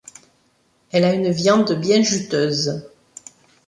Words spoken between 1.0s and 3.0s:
a une viande bien juteuse.